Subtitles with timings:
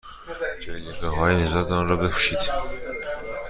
[0.59, 2.39] جلیقههای نجات تان را بپوشید.